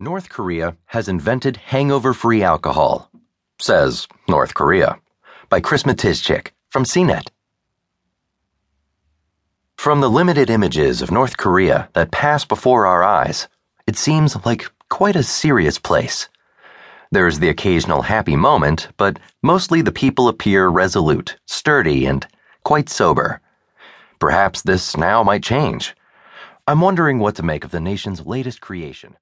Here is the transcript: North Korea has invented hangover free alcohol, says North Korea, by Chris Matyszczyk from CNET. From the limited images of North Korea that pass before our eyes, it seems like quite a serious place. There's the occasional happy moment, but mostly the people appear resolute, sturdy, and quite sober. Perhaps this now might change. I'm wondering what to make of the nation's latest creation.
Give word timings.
North 0.00 0.28
Korea 0.28 0.76
has 0.86 1.08
invented 1.08 1.56
hangover 1.56 2.14
free 2.14 2.40
alcohol, 2.40 3.10
says 3.60 4.06
North 4.28 4.54
Korea, 4.54 5.00
by 5.48 5.58
Chris 5.58 5.82
Matyszczyk 5.82 6.52
from 6.68 6.84
CNET. 6.84 7.26
From 9.76 10.00
the 10.00 10.08
limited 10.08 10.50
images 10.50 11.02
of 11.02 11.10
North 11.10 11.36
Korea 11.36 11.88
that 11.94 12.12
pass 12.12 12.44
before 12.44 12.86
our 12.86 13.02
eyes, 13.02 13.48
it 13.88 13.96
seems 13.96 14.36
like 14.46 14.70
quite 14.88 15.16
a 15.16 15.24
serious 15.24 15.80
place. 15.80 16.28
There's 17.10 17.40
the 17.40 17.48
occasional 17.48 18.02
happy 18.02 18.36
moment, 18.36 18.90
but 18.98 19.18
mostly 19.42 19.82
the 19.82 19.90
people 19.90 20.28
appear 20.28 20.68
resolute, 20.68 21.38
sturdy, 21.44 22.06
and 22.06 22.24
quite 22.62 22.88
sober. 22.88 23.40
Perhaps 24.20 24.62
this 24.62 24.96
now 24.96 25.24
might 25.24 25.42
change. 25.42 25.96
I'm 26.68 26.82
wondering 26.82 27.18
what 27.18 27.34
to 27.34 27.42
make 27.42 27.64
of 27.64 27.72
the 27.72 27.80
nation's 27.80 28.24
latest 28.24 28.60
creation. 28.60 29.16